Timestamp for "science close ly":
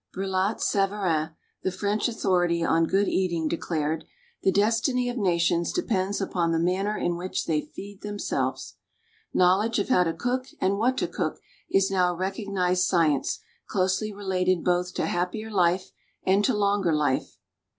12.87-14.09